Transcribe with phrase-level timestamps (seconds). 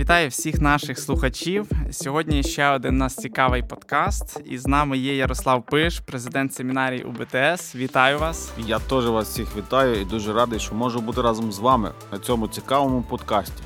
[0.00, 1.70] Вітаю всіх наших слухачів.
[1.90, 4.40] Сьогодні ще один у нас цікавий подкаст.
[4.44, 7.74] І з нами є Ярослав Пиш, президент семінарії УБТС.
[7.74, 8.52] Вітаю вас!
[8.58, 12.18] Я теж вас всіх вітаю і дуже радий, що можу бути разом з вами на
[12.18, 13.62] цьому цікавому подкасті.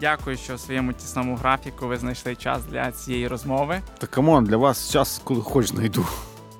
[0.00, 3.80] Дякую, що у своєму тісному графіку ви знайшли час для цієї розмови.
[3.98, 6.06] Та come on, для вас час, коли хоч знайду.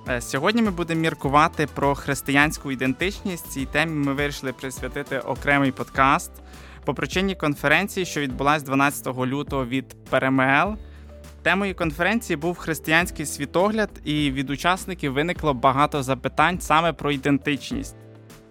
[0.08, 3.50] Е, сьогодні ми будемо міркувати про християнську ідентичність.
[3.50, 6.30] Цій темі ми вирішили присвятити окремий подкаст
[6.84, 10.76] по причині конференції, що відбулася 12 лютого від ПРМЛ.
[11.42, 17.96] Темою конференції був християнський світогляд, і від учасників виникло багато запитань саме про ідентичність.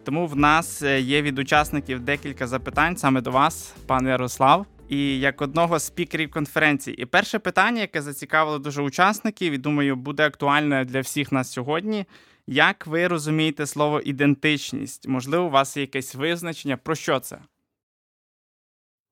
[0.03, 5.19] Тому в нас е, є від учасників декілька запитань саме до вас, пане Ярослав, і
[5.19, 7.01] як одного з спікерів конференції.
[7.01, 12.05] І перше питання, яке зацікавило дуже учасників, і думаю, буде актуальне для всіх нас сьогодні.
[12.47, 15.07] Як ви розумієте слово ідентичність?
[15.07, 16.77] Можливо, у вас є якесь визначення?
[16.77, 17.37] Про що це?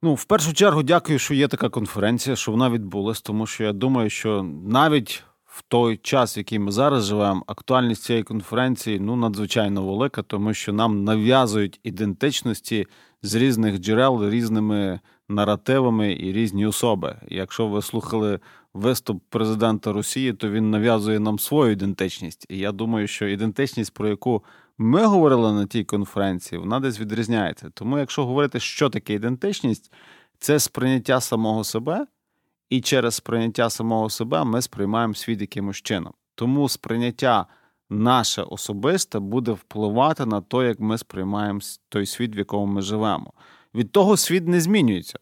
[0.03, 3.73] Ну, в першу чергу, дякую, що є така конференція, що вона відбулась, тому що я
[3.73, 9.15] думаю, що навіть в той час, в який ми зараз живемо, актуальність цієї конференції ну
[9.15, 12.87] надзвичайно велика, тому що нам нав'язують ідентичності
[13.21, 17.15] з різних джерел, різними наративами і різні особи.
[17.27, 18.39] якщо ви слухали
[18.73, 22.45] виступ президента Росії, то він нав'язує нам свою ідентичність.
[22.49, 24.43] І я думаю, що ідентичність, про яку
[24.81, 27.69] ми говорили на тій конференції, вона десь відрізняється.
[27.73, 29.93] Тому, якщо говорити, що таке ідентичність,
[30.39, 32.07] це сприйняття самого себе,
[32.69, 36.13] і через сприйняття самого себе ми сприймаємо світ якимось чином.
[36.35, 37.45] Тому сприйняття
[37.89, 41.59] наше особисте буде впливати на те, як ми сприймаємо
[41.89, 43.33] той світ, в якому ми живемо.
[43.75, 45.19] Від того світ не змінюється.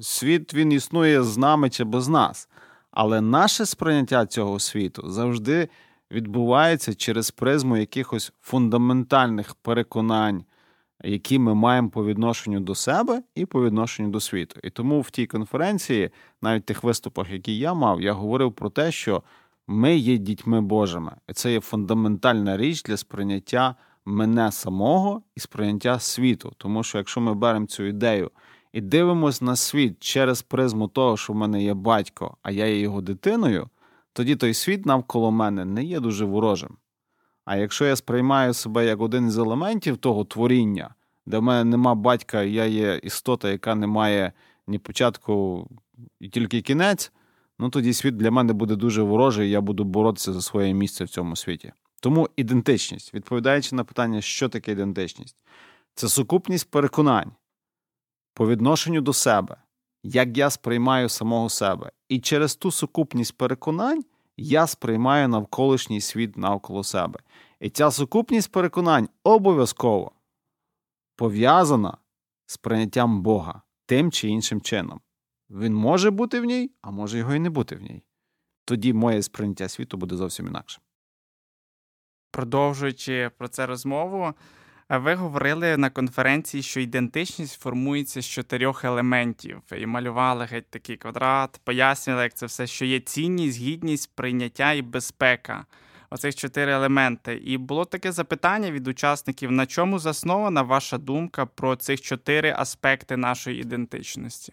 [0.00, 2.48] Світ він існує з нами чи без нас.
[2.90, 5.68] Але наше сприйняття цього світу завжди
[6.10, 10.44] відбувається через призму якихось фундаментальних переконань,
[11.04, 14.60] які ми маємо по відношенню до себе і по відношенню до світу.
[14.62, 16.10] І тому в тій конференції,
[16.42, 19.22] навіть тих виступах, які я мав, я говорив про те, що
[19.66, 21.12] ми є дітьми Божими.
[21.28, 23.74] І це є фундаментальна річ для сприйняття
[24.04, 26.52] мене самого і сприйняття світу.
[26.56, 28.30] Тому що якщо ми беремо цю ідею
[28.72, 32.80] і дивимося на світ через призму того, що в мене є батько, а я є
[32.80, 33.68] його дитиною,
[34.16, 36.76] тоді той світ навколо мене не є дуже ворожим.
[37.44, 40.94] А якщо я сприймаю себе як один із елементів того творіння,
[41.26, 44.32] де в мене нема батька, я є істота, яка не має
[44.66, 45.68] ні початку
[46.20, 47.12] і тільки кінець,
[47.58, 51.04] ну тоді світ для мене буде дуже ворожий, і я буду боротися за своє місце
[51.04, 51.72] в цьому світі.
[52.00, 55.36] Тому ідентичність, відповідаючи на питання, що таке ідентичність,
[55.94, 57.32] це сукупність переконань
[58.34, 59.56] по відношенню до себе,
[60.06, 61.90] як я сприймаю самого себе.
[62.08, 64.04] І через ту сукупність переконань
[64.36, 67.20] я сприймаю навколишній світ навколо себе.
[67.60, 70.12] І ця сукупність переконань обов'язково
[71.16, 71.98] пов'язана
[72.46, 75.00] з прийняттям Бога тим чи іншим чином.
[75.50, 78.02] Він може бути в ній, а може його і не бути в ній.
[78.64, 80.80] Тоді моє сприйняття світу буде зовсім інакше.
[82.30, 84.34] Продовжуючи про це розмову,
[84.88, 91.60] ви говорили на конференції, що ідентичність формується з чотирьох елементів, і малювали геть такий квадрат,
[91.64, 95.66] пояснювали, як це все, що є цінність, гідність, прийняття і безпека.
[96.10, 97.34] Оцих чотири елементи.
[97.34, 103.16] І було таке запитання від учасників: на чому заснована ваша думка про цих чотири аспекти
[103.16, 104.52] нашої ідентичності?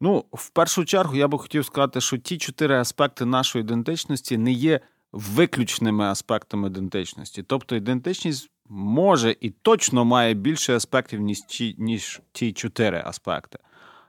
[0.00, 4.52] Ну, в першу чергу, я би хотів сказати, що ті чотири аспекти нашої ідентичності не
[4.52, 4.80] є
[5.12, 7.42] виключними аспектами ідентичності.
[7.42, 13.58] Тобто ідентичність може і точно має більше аспектів, ніж ті, ніж ті чотири аспекти.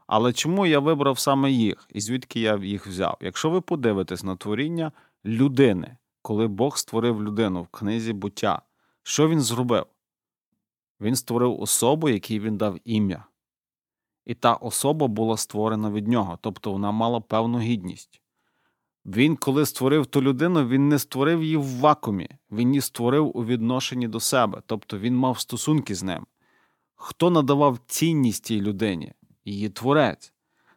[0.08, 3.18] Але чому я вибрав саме їх і звідки я їх взяв?
[3.22, 4.92] Якщо ви подивитесь на творіння
[5.26, 8.62] людини, коли Бог створив людину в книзі буття,
[9.04, 9.86] що він зробив?
[11.02, 13.26] Він створив особу, якій він дав ім'я.
[14.26, 18.21] І та особа була створена від нього, тобто вона мала певну гідність.
[19.06, 23.46] Він, коли створив ту людину, він не створив її в вакуумі, він її створив у
[23.46, 26.26] відношенні до себе, тобто він мав стосунки з ним.
[26.96, 29.14] Хто надавав цінність тій людині?
[29.46, 30.34] Її творець.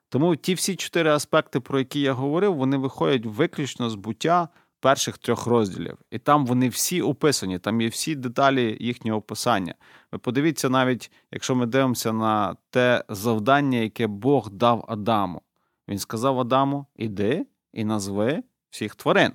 [0.08, 4.49] Тому ті всі чотири аспекти, про які я говорив, вони виходять виключно з буття
[4.81, 5.99] перших трьох розділів.
[6.10, 9.75] І там вони всі описані, там є всі деталі їхнього описання.
[10.12, 15.43] Ви подивіться, навіть якщо ми дивимося на те завдання, яке Бог дав Адаму.
[15.88, 19.32] Він сказав Адаму: Іди і назви всіх тварин.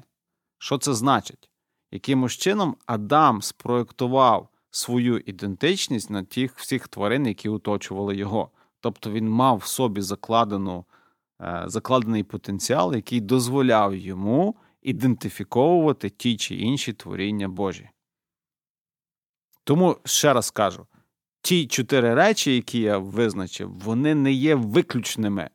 [0.58, 1.50] Що це значить?
[1.92, 8.52] Якимось чином Адам спроєктував свою ідентичність на тих всіх тварин, які оточували його.
[8.80, 10.86] Тобто він мав в собі закладену,
[11.42, 17.90] е, закладений потенціал, який дозволяв йому ідентифіковувати ті чи інші творіння Божі.
[19.64, 20.88] Тому ще раз кажу:
[21.42, 25.50] ті чотири речі, які я визначив, вони не є виключними,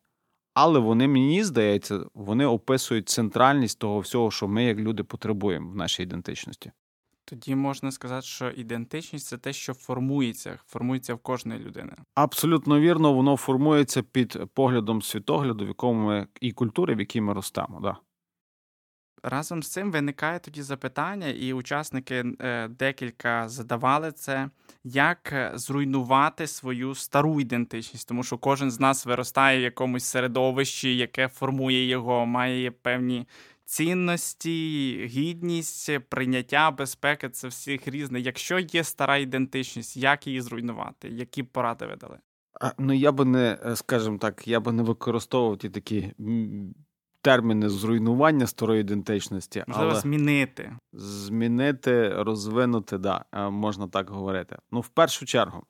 [0.54, 5.76] Але вони, мені здається, вони описують центральність того всього, що ми, як люди, потребуємо в
[5.76, 6.72] нашій ідентичності.
[7.24, 11.92] Тоді можна сказати, що ідентичність це те, що формується, формується в кожної людини.
[12.14, 17.32] Абсолютно вірно, воно формується під поглядом світогляду, в якому ми і культури, в якій ми
[17.32, 17.80] ростемо.
[17.82, 17.96] Да.
[19.26, 24.50] Разом з цим виникає тоді запитання, і учасники е, декілька задавали це,
[24.84, 30.96] як е, зруйнувати свою стару ідентичність, тому що кожен з нас виростає в якомусь середовищі,
[30.96, 33.26] яке формує його, має певні
[33.64, 38.20] цінності, гідність, прийняття безпеки це всіх різне.
[38.20, 41.08] Якщо є стара ідентичність, як її зруйнувати?
[41.08, 42.18] Які поради ви дали?
[42.78, 46.12] Ну я би не, е, скажімо так, я би не використовував ті такі
[47.24, 50.76] терміни зруйнування старої ідентичності, Можливо, але змінити.
[50.92, 54.56] Змінити, розвинути, да, е, можна так говорити.
[54.70, 55.62] Ну, в першу чергу,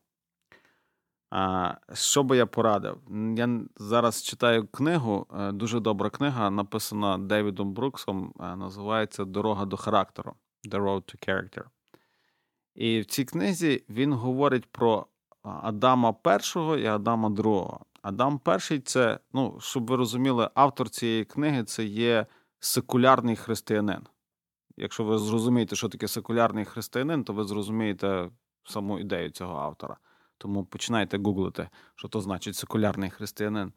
[1.92, 2.98] що би я порадив?
[3.36, 9.76] Я зараз читаю книгу, е, дуже добра книга, написана Девідом Бруксом, е, називається Дорога до
[9.76, 10.34] характеру.
[10.68, 11.64] The Road to Character.
[12.74, 15.06] І в цій книзі він говорить про
[15.42, 17.80] Адама першого і Адама другого.
[18.04, 22.26] Адам перший це, ну, щоб ви розуміли, автор цієї книги це є
[22.60, 24.06] секулярний християнин.
[24.76, 28.30] Якщо ви зрозумієте, що таке секулярний християнин, то ви зрозумієте
[28.64, 29.96] саму ідею цього автора.
[30.38, 33.72] Тому починайте гуглити, що то значить секулярний християнин.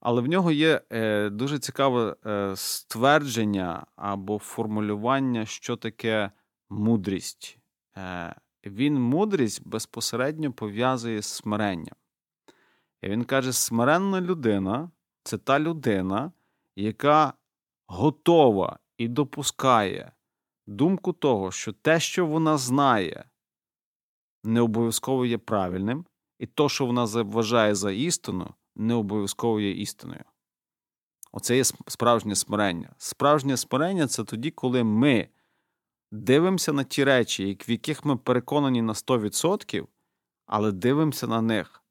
[0.00, 6.30] Але в нього є е, дуже цікаве е, ствердження або формулювання, що таке
[6.68, 7.58] мудрість.
[7.96, 8.34] Е,
[8.66, 11.97] Він мудрість безпосередньо пов'язує з смиренням.
[13.02, 14.90] І він каже: смиренна людина
[15.22, 16.32] це та людина,
[16.76, 17.32] яка
[17.86, 20.12] готова і допускає
[20.66, 23.24] думку того, що те, що вона знає,
[24.44, 26.06] не обов'язково є правильним,
[26.38, 30.24] і то, що вона вважає за істину, не обов'язково є істиною.
[31.32, 32.94] Оце є справжнє смирення.
[32.98, 35.28] Справжнє смирення це тоді, коли ми
[36.12, 39.86] дивимося на ті речі, в яких ми переконані на 100%,
[40.46, 41.82] але дивимося на них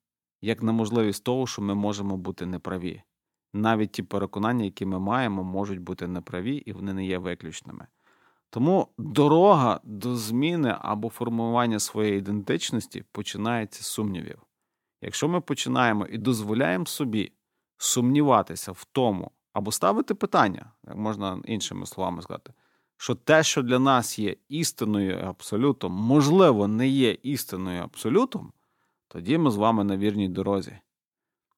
[0.42, 3.02] як на можливість того, що ми можемо бути неправі.
[3.54, 7.88] Навіть ті переконання, які ми маємо, можуть бути неправі, і вони не є виключними.
[8.50, 14.40] Тому дорога до зміни або формування своєї ідентичності починається з сумнівів.
[15.02, 17.32] Якщо ми починаємо і дозволяємо собі
[17.78, 22.54] сумніватися в тому, або ставити питання, як можна іншими словами сказати,
[22.98, 28.54] що те, що для нас є істинною абсолютом, можливо, не є істинною абсолютом,
[29.08, 30.80] тоді ми з вами на вірній дорозі.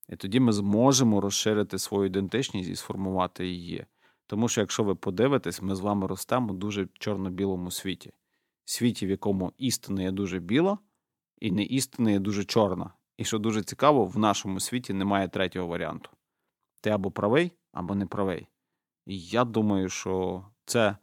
[0.10, 3.86] І тоді ми зможемо розширити свою ідентичність і сформувати її.
[4.28, 8.14] Тому що, якщо ви подивитесь, ми з вами ростемо в дуже чорно-білому світі.
[8.66, 10.78] Світі, в якому істина є дуже біла,
[11.40, 12.94] і не істина є дуже чорна.
[13.18, 16.10] І що дуже цікаво, в нашому світі немає третього варіанту.
[16.82, 18.48] Ти або правий, або не правий.
[19.06, 20.98] І я думаю, що це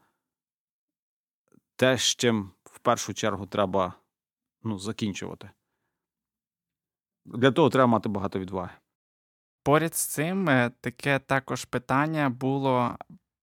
[1.77, 3.95] те, з чим в першу чергу треба
[4.63, 5.51] ну, закінчувати.
[7.35, 8.75] Для того треба мати багато відваги.
[9.63, 12.97] Поряд з цим е, таке також питання було: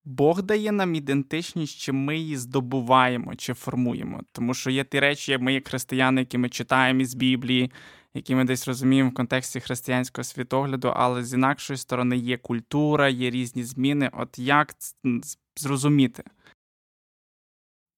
[0.06, 4.22] Бог дає нам ідентичність, чи ми її здобуваємо, чи формуємо.
[4.32, 7.72] Тому що є ті речі, як ми, як християни, які ми читаємо із Біблії,
[8.14, 13.30] які ми десь розуміємо в контексті християнського світогляду, але з інакшої сторони є культура, є
[13.30, 14.10] різні зміни.
[14.13, 14.74] От як
[15.56, 16.24] зрозуміти?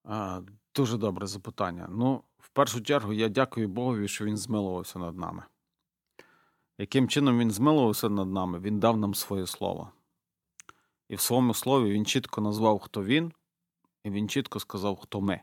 [0.03, 0.41] А,
[0.75, 1.87] Дуже добре запитання.
[1.91, 5.43] Ну, в першу чергу, я дякую Богові, що він змилувався над нами
[6.77, 9.91] яким чином він змилувався над нами, він дав нам своє слово.
[11.09, 13.31] І в своєму слові він чітко назвав, хто він,
[14.03, 15.41] і він чітко сказав, хто ми.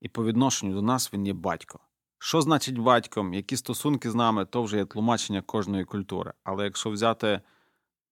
[0.00, 1.80] І по відношенню до нас він є батько.
[2.18, 6.32] Що значить батьком, які стосунки з нами, то вже є тлумачення кожної культури.
[6.44, 7.40] Але якщо взяти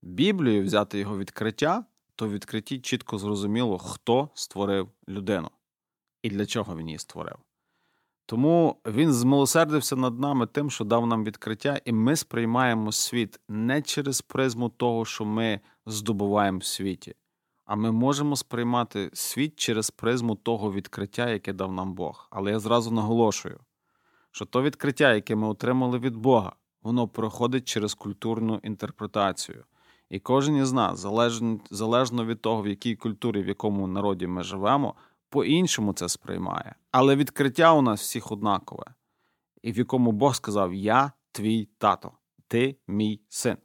[0.02, 1.84] Біблію, взяти його відкриття,
[2.16, 5.50] то в відкритті чітко зрозуміло, хто створив людину
[6.22, 7.36] і для чого він її створив.
[8.26, 13.82] Тому він змилосердився над нами тим, що дав нам відкриття, і ми сприймаємо світ не
[13.82, 17.14] через призму того, що ми здобуваємо в світі,
[17.64, 22.28] а ми можемо сприймати світ через призму того відкриття, яке дав нам Бог.
[22.30, 23.60] Але я зразу наголошую,
[24.30, 26.52] що то відкриття, яке ми отримали від Бога,
[26.82, 29.64] воно проходить через культурну інтерпретацію.
[30.10, 30.98] І кожен із нас,
[31.70, 34.94] залежно, від того, в якій культурі, в якому народі ми живемо
[35.28, 36.74] по-іншому це сприймає.
[36.98, 38.84] Але відкриття у нас всіх однакове,
[39.62, 42.12] і в якому Бог сказав: Я твій тато,
[42.48, 43.56] ти мій син.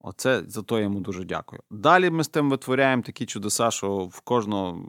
[0.00, 1.62] Оце за то я йому дуже дякую.
[1.70, 4.82] Далі ми з тим витворяємо такі чудеса, що в кожного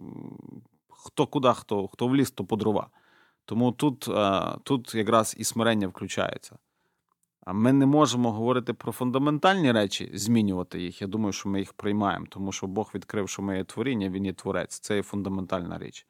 [0.89, 2.89] хто куди, хто хто в ліс, то по дрова.
[3.45, 4.09] Тому тут,
[4.63, 6.57] тут якраз і смирення включається.
[7.47, 11.01] ми не можемо говорити про фундаментальні речі, змінювати їх.
[11.01, 14.25] Я думаю, що ми їх приймаємо, тому що Бог відкрив, що ми є творіння, він
[14.25, 14.79] є творець.
[14.79, 16.07] Це є фундаментальна річ.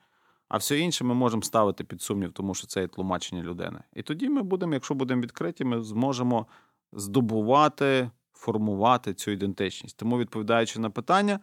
[0.49, 3.79] А все інше ми можемо ставити під сумнів, тому що це є тлумачення людини.
[3.93, 6.47] І тоді ми будемо, якщо будемо відкриті, ми зможемо
[6.93, 9.97] здобувати, формувати цю ідентичність.
[9.97, 11.39] Тому, відповідаючи на питання,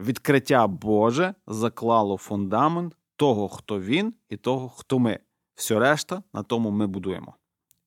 [0.00, 5.18] відкриття Боже заклало фундамент того, хто він, і того, хто ми.
[5.54, 7.34] Все решта на тому ми будуємо.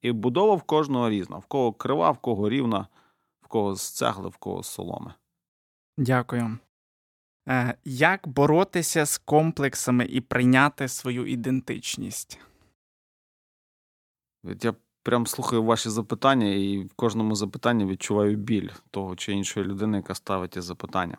[0.01, 2.87] І будова в кожного різна, в кого крива, в кого рівна,
[3.41, 5.13] в кого з цегли, в кого з соломи.
[5.97, 6.57] Дякую.
[7.49, 12.39] Е, Як боротися з комплексами і прийняти свою ідентичність?
[14.43, 19.97] Я прям слухаю ваші запитання, і в кожному запитанні відчуваю біль того чи іншої людини,
[19.97, 21.17] яка ставить ті запитання.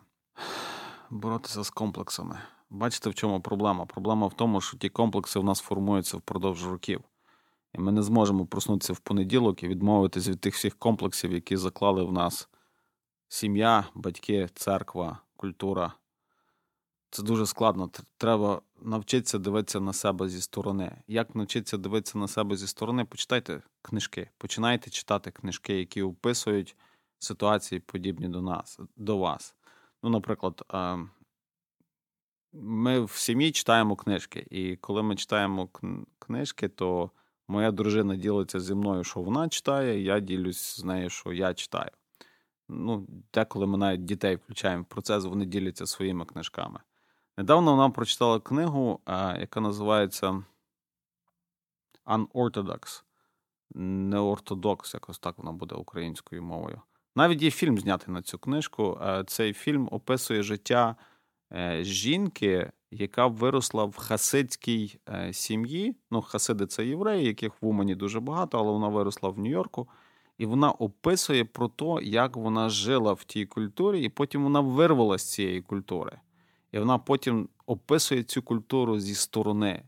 [1.09, 2.39] Боротися з комплексами.
[2.69, 3.85] Бачите, в чому проблема?
[3.85, 7.01] Проблема в тому, що ті комплекси в нас формуються впродовж років.
[7.73, 12.03] І ми не зможемо проснутися в понеділок і відмовитись від тих всіх комплексів, які заклали
[12.03, 12.49] в нас
[13.27, 15.93] сім'я, батьки, церква, культура.
[17.11, 17.89] Це дуже складно.
[18.17, 20.97] Треба навчитися дивитися на себе зі сторони.
[21.07, 23.05] Як навчитися дивитися на себе зі сторони?
[23.05, 24.29] Почитайте книжки.
[24.37, 26.75] Починайте читати книжки, які описують
[27.19, 29.55] ситуації, подібні до нас, до вас.
[30.03, 30.63] Ну, наприклад,
[32.53, 35.69] ми в сім'ї читаємо книжки, і коли ми читаємо
[36.19, 37.11] книжки, то
[37.47, 41.91] моя дружина ділиться зі мною, що вона читає, я ділюсь з нею, що я читаю.
[42.69, 46.79] Ну, Деколи ми навіть дітей включаємо в процес, вони діляться своїми книжками.
[47.37, 48.99] Недавно вона прочитала книгу,
[49.39, 50.43] яка називається
[52.05, 53.03] Unorthodox.
[53.75, 56.81] Неортодокс, якось так вона буде українською мовою.
[57.15, 58.99] Навіть є фільм знятий на цю книжку.
[59.27, 60.95] Цей фільм описує життя
[61.53, 65.95] е, жінки, яка виросла в хасидській е, сім'ї.
[66.11, 69.87] Ну, хасиди це євреї, яких в Умані дуже багато, але вона виросла в Нью-Йорку.
[70.37, 75.17] І вона описує про те, як вона жила в тій культурі, і потім вона вирвала
[75.17, 76.19] з цієї культури.
[76.71, 79.83] І вона потім описує цю культуру зі сторони.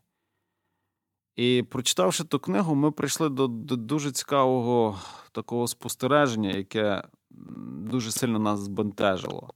[1.35, 4.99] І прочитавши ту книгу, ми прийшли до, до дуже цікавого
[5.31, 9.53] такого спостереження, яке дуже сильно нас збентежило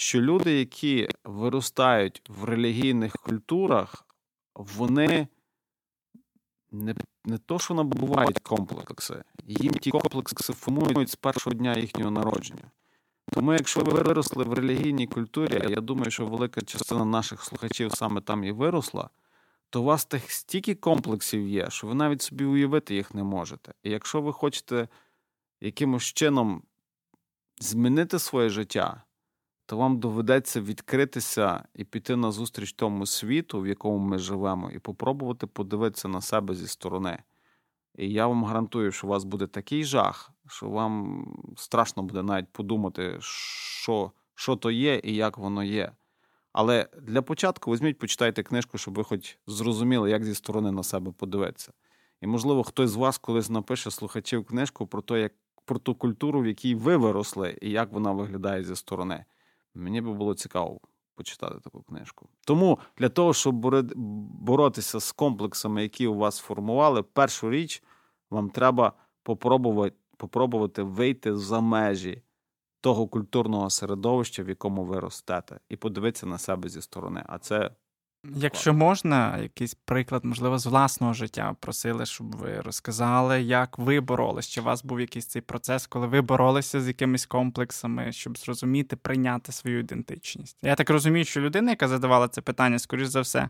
[0.00, 4.06] що люди, які виростають в релігійних культурах,
[4.54, 5.28] вони
[6.70, 12.70] не не то, що набувають комплекси, їм ті комплекси формують з першого дня їхнього народження.
[13.30, 18.20] Тому, якщо ви виросли в релігійній культурі, я думаю, що велика частина наших слухачів саме
[18.20, 19.10] там і виросла,
[19.70, 23.72] то у вас тих стільки комплексів є, що ви навіть собі уявити їх не можете.
[23.82, 24.88] І якщо ви хочете
[25.60, 26.62] якимось чином
[27.58, 29.02] змінити своє життя,
[29.66, 34.78] то вам доведеться відкритися і піти на зустріч тому світу, в якому ми живемо, і
[34.78, 37.18] попробувати подивитися на себе зі сторони.
[37.94, 41.24] І я вам гарантую, що у вас буде такий жах, що вам
[41.56, 45.92] страшно буде навіть подумати, що що то є і як воно є.
[46.52, 51.12] Але для початку візьміть, почитайте книжку, щоб ви хоч зрозуміли, як зі сторони на себе
[51.12, 51.72] подивитися.
[52.20, 55.32] І, можливо, хтось з вас колись напише слухачів книжку про те, як
[55.64, 59.24] про ту культуру, в якій ви виросли, і як вона виглядає зі сторони.
[59.74, 60.80] Мені би було цікаво
[61.14, 62.28] почитати таку книжку.
[62.46, 63.54] Тому для того, щоб
[64.40, 67.82] боротися з комплексами, які у вас формували, першу річ
[68.30, 72.22] вам треба попробувати, попробувати вийти за межі
[72.80, 77.22] того культурного середовища, в якому ви ростете, і подивитися на себе зі сторони.
[77.26, 77.70] А це
[78.24, 84.48] Якщо можна, якийсь приклад, можливо, з власного життя просили, щоб ви розказали, як ви боролись,
[84.48, 88.96] чи у вас був якийсь цей процес, коли ви боролися з якимись комплексами, щоб зрозуміти,
[88.96, 90.56] прийняти свою ідентичність.
[90.62, 93.48] Я так розумію, що людина, яка задавала це питання, скоріш за все,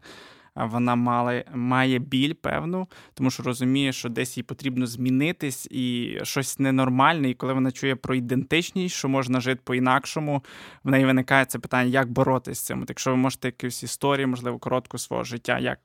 [0.55, 6.59] вона мала, має біль певну, тому що розуміє, що десь їй потрібно змінитись і щось
[6.59, 7.31] ненормальне.
[7.31, 10.43] І коли вона чує про ідентичність, що можна жити по-інакшому,
[10.85, 12.87] в неї виникає це питання, як боротися з цим.
[12.89, 15.79] Якщо ви можете якусь історію, можливо, коротку свого життя, як.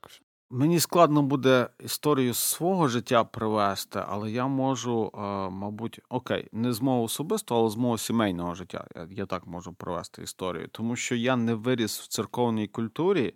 [0.50, 5.19] Мені складно буде історію свого життя привести, але я можу, е,
[5.50, 8.88] мабуть, окей, не з мого особистого, але з мого сімейного життя.
[9.10, 13.34] Я так можу провести історію, тому що я не виріс в церковній культурі,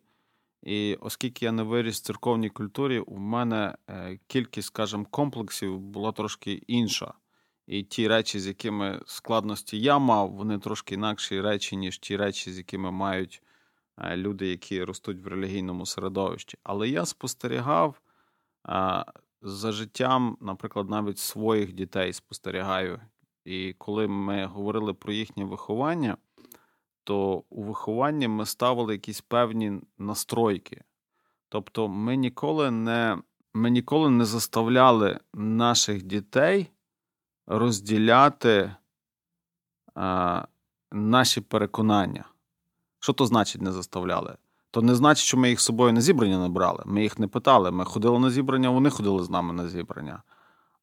[0.63, 6.11] і оскільки я не виріс в церковній культурі, у мене е, кількість, скажімо, комплексів була
[6.11, 7.13] трошки інша.
[7.67, 12.51] І ті речі, з якими складності я мав, вони трошки інакші речі, ніж ті речі,
[12.51, 13.41] з якими мають
[13.97, 16.57] е, люди, які ростуть в релігійному середовищі.
[16.63, 18.01] Але я спостерігав
[18.69, 19.05] е,
[19.41, 23.01] за життям, наприклад, навіть своїх дітей спостерігаю.
[23.45, 26.17] І коли ми говорили про їхнє виховання
[27.09, 30.83] то у вихованні ми ставили якісь певні настройки.
[31.49, 33.17] Тобто, ми ніколи не
[33.53, 36.71] ми ніколи не заставляли наших дітей
[37.47, 38.75] розділяти
[39.95, 40.45] а,
[40.91, 42.25] наші переконання.
[42.99, 44.37] Що то значить не заставляли?
[44.71, 46.83] То не значить, що ми їх з собою на зібрання не брали.
[46.85, 47.71] Ми їх не питали.
[47.71, 50.23] Ми ходили на зібрання, вони ходили з нами на зібрання.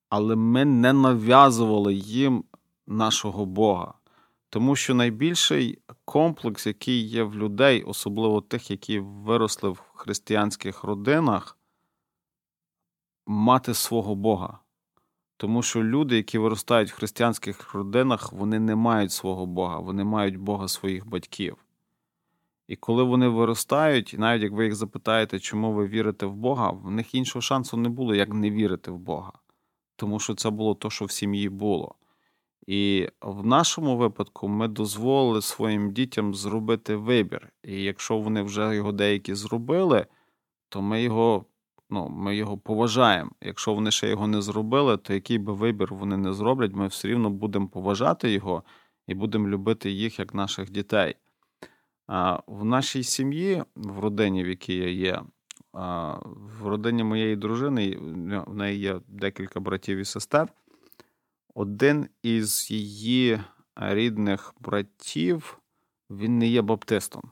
[0.08, 2.44] Але ми не нав'язували їм
[2.86, 3.94] нашого Бога.
[4.50, 11.58] Тому що найбільший комплекс, який є в людей, особливо тих, які виросли в християнських родинах,
[13.26, 14.58] мати свого Бога.
[15.36, 20.36] Тому що люди, які виростають в християнських родинах, вони не мають свого Бога, вони мають
[20.36, 21.56] Бога своїх батьків.
[22.68, 26.90] І коли вони виростають, навіть як ви їх запитаєте, чому ви вірите в Бога, в
[26.90, 29.32] них іншого шансу не було, як не вірити в Бога.
[29.96, 31.94] Тому що це було то, що в сім'ї було.
[32.66, 37.48] І в нашому випадку ми дозволили своїм дітям зробити вибір.
[37.62, 40.06] І якщо вони вже його деякі зробили,
[40.68, 41.44] то ми його
[41.90, 43.30] ну, ми його поважаємо.
[43.42, 47.08] Якщо вони ще його не зробили, то який би вибір вони не зроблять, ми все
[47.08, 48.62] рівно будемо поважати його
[49.06, 51.16] і будемо любити їх як наших дітей.
[52.06, 55.22] А В нашій сім'ї, в родині, в якій я є,
[56.32, 57.96] в родині моєї дружини,
[58.46, 60.52] в неї є декілька братів і сестер.
[61.58, 63.40] Один із її
[63.76, 65.58] рідних братів
[66.10, 67.22] він не є баптистом.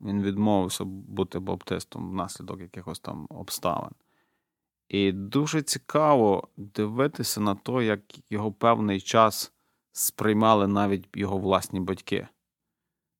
[0.00, 3.90] Він відмовився бути баптистом внаслідок якихось там обставин.
[4.88, 9.52] І дуже цікаво дивитися на те, як його певний час
[9.92, 12.28] сприймали навіть його власні батьки.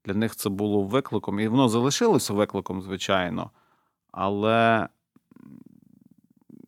[0.04, 3.50] Для них це було викликом, і воно залишилося викликом, звичайно.
[4.12, 4.88] Але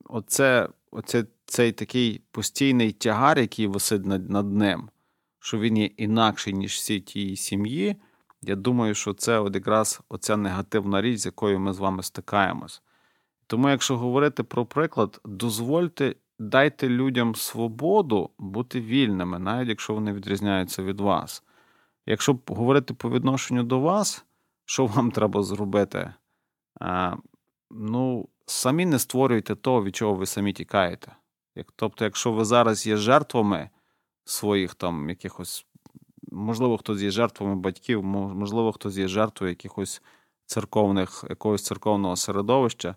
[0.05, 4.89] оце, оце, цей такий постійний тягар, який висить над, над ним,
[5.41, 7.97] що він є інакший, ніж всі тієї сім'ї.
[8.43, 12.83] Я думаю, що це от якраз оця негативна річ, з якою ми з вами стикаємось.
[13.47, 20.83] Тому, якщо говорити про приклад, дозвольте, дайте людям свободу бути вільними, навіть якщо вони відрізняються
[20.83, 21.43] від вас.
[22.07, 24.25] Якщо говорити по відношенню до вас,
[24.65, 26.15] що вам треба зробити?
[26.81, 27.17] А,
[27.71, 31.13] Ну, самі не створюйте того, від чого ви самі тікаєте.
[31.77, 33.71] Тобто, якщо ви зараз є жертвами
[34.25, 35.67] своїх там якихось
[36.37, 40.03] можливо, хтось є жертвами батьків, можливо, хтось є жертвою якихось
[40.47, 42.97] церковних, якогось церковного середовища.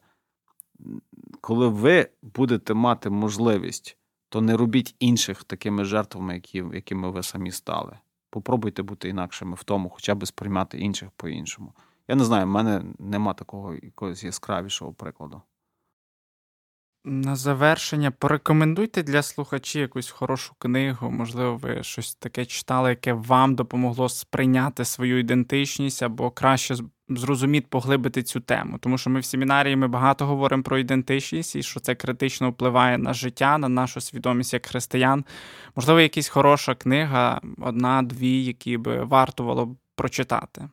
[1.42, 3.98] Коли ви будете мати можливість,
[4.30, 7.98] то не робіть інших такими жертвами, які, якими ви самі стали.
[8.30, 11.74] Попробуйте бути інакшими в тому, хоча б сприймати інших по-іншому.
[12.08, 15.42] Я не знаю, в мене нема такого якогось яскравішого прикладу.
[17.04, 21.12] На завершення порекомендуйте для слухачів якусь хорошу книгу.
[21.12, 26.76] Можливо, ви щось таке читали, яке вам допомогло сприйняти свою ідентичність або краще
[27.10, 28.78] зрозуміти, поглибити цю тему.
[28.80, 32.98] Тому що ми в семінарії ми багато говоримо про ідентичність і що це критично впливає
[32.98, 35.26] на життя, на нашу свідомість як християн.
[35.76, 40.70] Можливо, якась хороша книга, одна-дві, які би вартувало прочитати.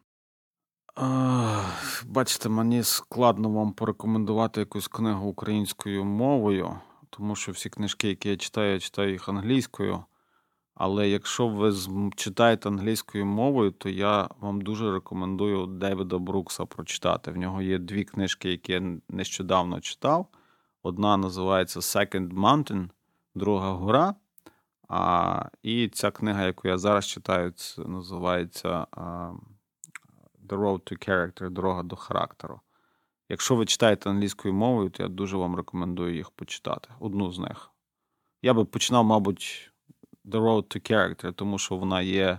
[2.05, 6.79] Бачите, мені складно вам порекомендувати якусь книгу українською мовою,
[7.11, 10.05] тому що всі книжки, які я читаю, я читаю їх англійською.
[10.75, 11.75] Але якщо ви
[12.17, 17.31] читаєте англійською мовою, то я вам дуже рекомендую Девіда Брукса прочитати.
[17.31, 20.27] В нього є дві книжки, які я нещодавно читав.
[20.83, 22.89] Одна називається Second Mountain,
[23.35, 24.15] друга гора.
[24.89, 28.87] А, І ця книга, яку я зараз читаю, називається.
[30.47, 32.61] The Road to Character, Дорога до характеру.
[33.29, 36.89] Якщо ви читаєте англійською мовою, то я дуже вам рекомендую їх почитати.
[37.01, 37.71] Одну з них.
[38.43, 39.73] Я би починав, мабуть,
[40.25, 42.39] The Road to Character, тому що вона є е,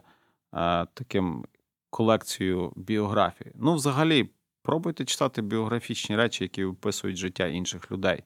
[0.93, 1.45] таким
[1.89, 3.51] колекцією біографії.
[3.55, 4.29] Ну, взагалі,
[4.61, 8.23] пробуйте читати біографічні речі, які описують життя інших людей.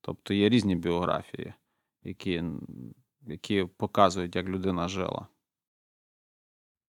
[0.00, 1.52] Тобто є різні біографії,
[2.02, 2.42] які,
[3.26, 5.26] які показують, як людина жила.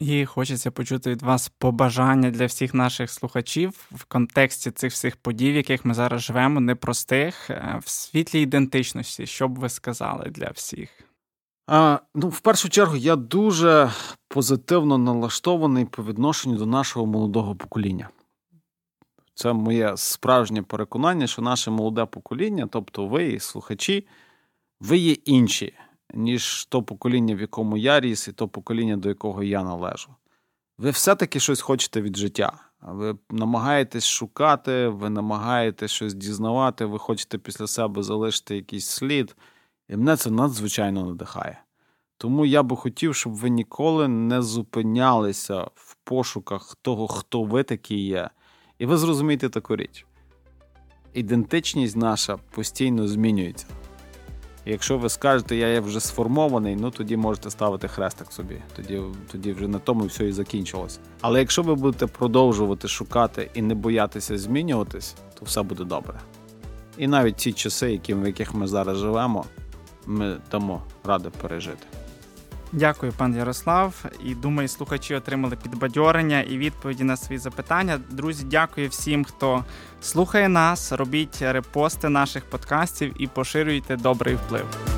[0.04, 5.52] І хочеться почути від вас побажання для всіх наших слухачів в контексті цих всіх подій,
[5.52, 9.26] в яких ми зараз живемо, непростих, е, в світлі ідентичності.
[9.28, 10.90] Що б ви сказали для всіх?
[11.68, 13.92] А, Ну, в першу чергу, я дуже
[14.28, 18.10] позитивно налаштований по відношенню до нашого молодого покоління.
[19.36, 24.08] Це моє справжнє переконання, що наше молоде покоління, тобто ви, слухачі,
[24.80, 25.74] ви є інші
[26.14, 30.10] ніж то покоління, в якому я ріс, і то покоління, до якого я належу.
[30.78, 32.54] Ви все-таки щось хочете від життя.
[32.82, 39.36] Ви намагаєтесь шукати, ви намагаєтесь щось дізнавати, ви хочете після себе залишити якийсь слід.
[39.90, 41.64] І мене це надзвичайно надихає.
[42.18, 47.96] Тому я би хотів, щоб ви ніколи не зупинялися в пошуках того, хто ви такі
[47.96, 48.30] є.
[48.80, 50.06] І ви зрозумієте таку річ.
[51.14, 53.68] Ідентичність наша постійно змінюється.
[54.66, 58.58] Якщо ви скажете, я вже сформований, ну тоді можете ставити хрестик собі.
[58.76, 61.00] Тоді тоді вже на тому все і закінчилось.
[61.22, 66.20] Але якщо ви будете продовжувати шукати і не боятися змінюватись, то все буде добре.
[66.98, 69.46] І навіть ці часи, в яких ми зараз живемо,
[70.06, 71.86] ми дамо ради пережити.
[72.76, 74.06] Дякую, пан Ярослав.
[74.26, 78.00] І думаю, слухачі отримали підбадьорення і відповіді на свої запитання.
[78.10, 79.64] Друзі, дякую всім, хто
[80.02, 80.92] слухає нас.
[80.92, 84.93] Робіть репости наших подкастів і поширюйте добрий вплив.